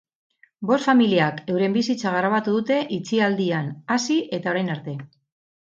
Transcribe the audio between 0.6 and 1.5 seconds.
Bost familiak